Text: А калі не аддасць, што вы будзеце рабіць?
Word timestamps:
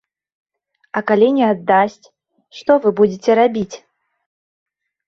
А 0.99 1.03
калі 1.11 1.27
не 1.37 1.45
аддасць, 1.53 2.01
што 2.61 2.81
вы 2.87 2.97
будзеце 3.03 3.31
рабіць? 3.43 3.75